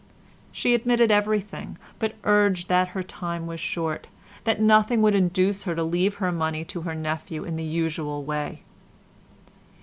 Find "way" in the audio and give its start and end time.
8.23-8.63